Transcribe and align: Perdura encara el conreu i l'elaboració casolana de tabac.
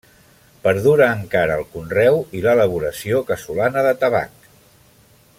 Perdura 0.61 1.09
encara 1.17 1.57
el 1.61 1.67
conreu 1.75 2.17
i 2.39 2.41
l'elaboració 2.45 3.21
casolana 3.31 3.85
de 3.89 3.93
tabac. 4.05 4.51